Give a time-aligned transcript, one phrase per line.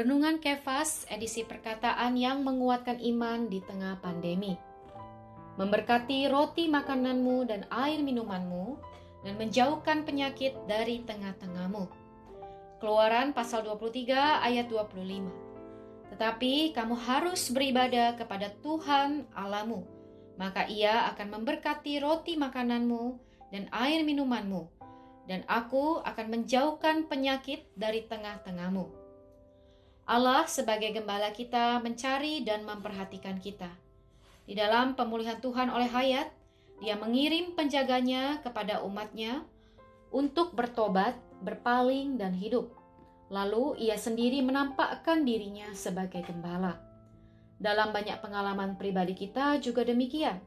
[0.00, 4.56] Renungan Kefas, edisi perkataan yang menguatkan iman di tengah pandemi.
[5.60, 8.80] Memberkati roti makananmu dan air minumanmu,
[9.28, 11.84] dan menjauhkan penyakit dari tengah-tengahmu.
[12.80, 16.16] Keluaran pasal 23 ayat 25.
[16.16, 19.84] Tetapi kamu harus beribadah kepada Tuhan Alamu,
[20.40, 23.20] maka ia akan memberkati roti makananmu
[23.52, 24.64] dan air minumanmu,
[25.28, 28.99] dan aku akan menjauhkan penyakit dari tengah-tengahmu.
[30.10, 33.70] Allah sebagai gembala kita mencari dan memperhatikan kita.
[34.42, 36.34] Di dalam pemulihan Tuhan oleh hayat,
[36.82, 39.46] dia mengirim penjaganya kepada umatnya
[40.10, 41.14] untuk bertobat,
[41.46, 42.74] berpaling, dan hidup.
[43.30, 46.74] Lalu ia sendiri menampakkan dirinya sebagai gembala.
[47.62, 50.42] Dalam banyak pengalaman pribadi kita juga demikian.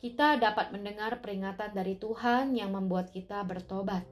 [0.00, 4.08] Kita dapat mendengar peringatan dari Tuhan yang membuat kita bertobat.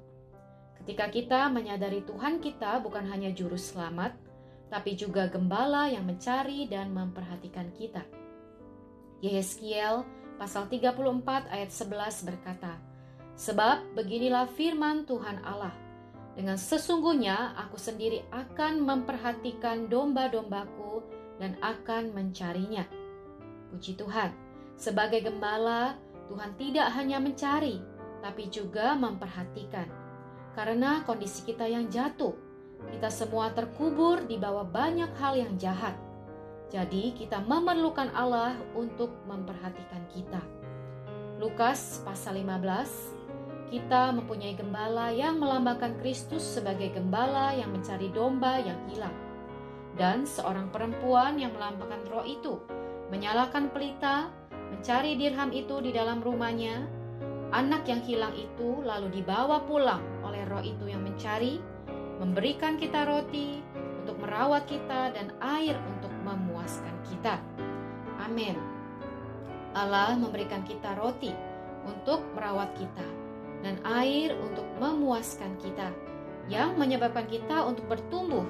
[0.77, 4.26] Ketika kita menyadari Tuhan kita bukan hanya juru selamat,
[4.69, 8.03] tapi juga gembala yang mencari dan memperhatikan kita.
[9.23, 10.05] Yehezkiel
[10.37, 12.77] pasal 34 ayat 11 berkata,
[13.37, 15.73] Sebab beginilah firman Tuhan Allah,
[16.37, 21.05] dengan sesungguhnya aku sendiri akan memperhatikan domba-dombaku
[21.41, 22.85] dan akan mencarinya.
[23.73, 24.33] Puji Tuhan,
[24.77, 25.97] sebagai gembala,
[26.29, 27.81] Tuhan tidak hanya mencari,
[28.21, 29.89] tapi juga memperhatikan.
[30.53, 32.33] Karena kondisi kita yang jatuh,
[32.93, 35.97] kita semua terkubur di bawah banyak hal yang jahat.
[36.73, 40.43] Jadi, kita memerlukan Allah untuk memperhatikan kita.
[41.37, 48.79] Lukas pasal 15, kita mempunyai gembala yang melambangkan Kristus sebagai gembala yang mencari domba yang
[48.89, 49.15] hilang.
[49.97, 52.61] Dan seorang perempuan yang melambangkan roh itu
[53.09, 54.31] menyalakan pelita,
[54.73, 56.85] mencari dirham itu di dalam rumahnya.
[57.55, 61.63] Anak yang hilang itu lalu dibawa pulang oleh roh itu yang mencari,
[62.17, 63.61] memberikan kita roti
[64.05, 67.37] untuk merawat kita dan air untuk memuaskan kita.
[68.23, 68.57] Amin.
[69.77, 71.35] Allah memberikan kita roti
[71.85, 73.07] untuk merawat kita
[73.61, 75.93] dan air untuk memuaskan kita
[76.47, 78.47] yang menyebabkan kita untuk bertumbuh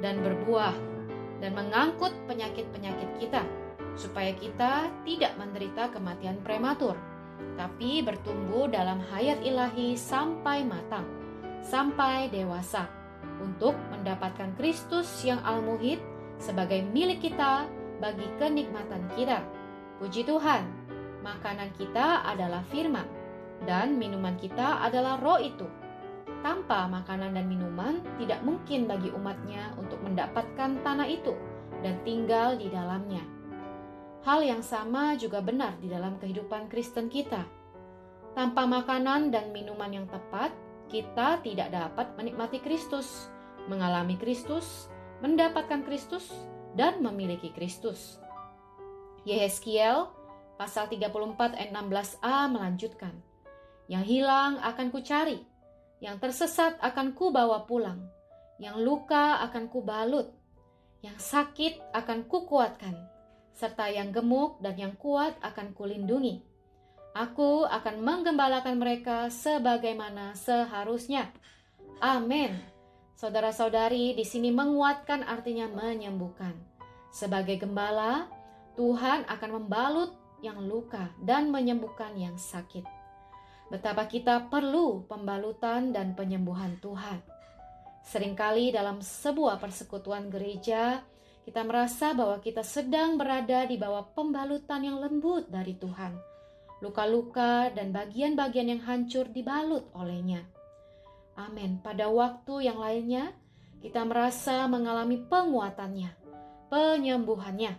[0.00, 0.74] dan berbuah
[1.38, 3.44] dan mengangkut penyakit-penyakit kita
[3.94, 6.98] supaya kita tidak menderita kematian prematur
[7.54, 11.06] tapi bertumbuh dalam hayat ilahi sampai matang
[11.62, 13.03] sampai dewasa
[13.44, 16.00] untuk mendapatkan Kristus yang al-muhid
[16.40, 17.68] sebagai milik kita
[18.00, 19.44] bagi kenikmatan kita.
[20.00, 20.64] Puji Tuhan,
[21.20, 23.06] makanan kita adalah firman
[23.62, 25.68] dan minuman kita adalah roh itu.
[26.44, 31.32] Tanpa makanan dan minuman, tidak mungkin bagi umatnya untuk mendapatkan tanah itu
[31.80, 33.24] dan tinggal di dalamnya.
[34.24, 37.44] Hal yang sama juga benar di dalam kehidupan Kristen kita.
[38.36, 40.52] Tanpa makanan dan minuman yang tepat,
[40.88, 43.32] kita tidak dapat menikmati Kristus,
[43.70, 44.88] mengalami Kristus,
[45.24, 46.28] mendapatkan Kristus,
[46.74, 48.18] dan memiliki Kristus.
[49.24, 50.10] Yehezkiel
[50.60, 53.14] pasal 34 ayat 16a melanjutkan,
[53.88, 55.40] Yang hilang akan kucari,
[56.00, 58.04] yang tersesat akan kubawa pulang,
[58.60, 60.32] yang luka akan kubalut,
[61.00, 62.96] yang sakit akan kukuatkan,
[63.52, 66.54] serta yang gemuk dan yang kuat akan kulindungi
[67.14, 71.30] Aku akan menggembalakan mereka sebagaimana seharusnya.
[72.02, 72.73] Amin.
[73.14, 76.54] Saudara-saudari, di sini menguatkan artinya menyembuhkan.
[77.14, 78.26] Sebagai gembala,
[78.74, 80.10] Tuhan akan membalut
[80.42, 82.82] yang luka dan menyembuhkan yang sakit.
[83.70, 87.22] Betapa kita perlu pembalutan dan penyembuhan Tuhan.
[88.04, 91.00] Seringkali dalam sebuah persekutuan gereja,
[91.46, 96.34] kita merasa bahwa kita sedang berada di bawah pembalutan yang lembut dari Tuhan
[96.84, 100.44] luka-luka, dan bagian-bagian yang hancur dibalut olehnya.
[101.34, 101.82] Amin.
[101.82, 103.34] Pada waktu yang lainnya,
[103.82, 106.10] kita merasa mengalami penguatannya,
[106.70, 107.76] penyembuhannya.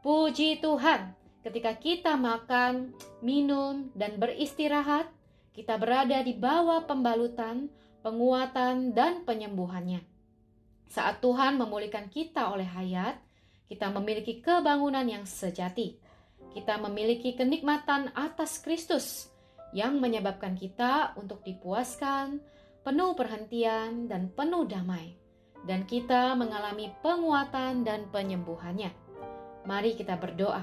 [0.00, 5.10] Puji Tuhan, ketika kita makan, minum, dan beristirahat,
[5.50, 7.68] kita berada di bawah pembalutan,
[8.06, 10.00] penguatan, dan penyembuhannya.
[10.86, 13.18] Saat Tuhan memulihkan kita oleh hayat,
[13.66, 15.98] kita memiliki kebangunan yang sejati
[16.56, 19.28] kita memiliki kenikmatan atas Kristus
[19.76, 22.40] yang menyebabkan kita untuk dipuaskan,
[22.86, 25.18] penuh perhentian, dan penuh damai.
[25.66, 28.94] Dan kita mengalami penguatan dan penyembuhannya.
[29.66, 30.62] Mari kita berdoa.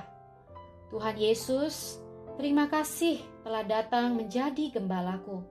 [0.87, 1.99] Tuhan Yesus,
[2.39, 5.43] terima kasih telah datang menjadi gembalaku,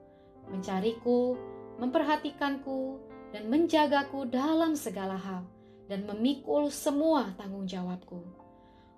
[0.49, 1.37] mencariku,
[1.77, 2.97] memperhatikanku,
[3.29, 5.45] dan menjagaku dalam segala hal,
[5.85, 8.25] dan memikul semua tanggung jawabku.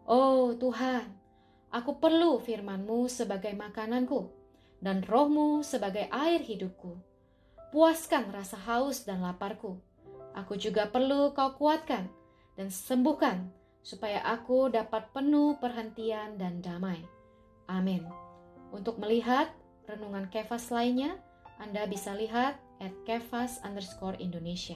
[0.07, 1.25] Oh Tuhan,
[1.75, 4.31] Aku perlu firman-Mu sebagai makananku
[4.79, 6.95] dan roh-Mu sebagai air hidupku.
[7.73, 9.81] Puaskan rasa haus dan laparku,
[10.35, 12.11] Aku juga perlu kau kuatkan
[12.59, 13.47] dan sembuhkan
[13.79, 16.99] supaya aku dapat penuh perhentian dan damai.
[17.71, 18.03] Amin.
[18.75, 19.47] Untuk melihat
[19.87, 21.15] renungan kefas lainnya,
[21.55, 24.75] Anda bisa lihat at kefas underscore Indonesia.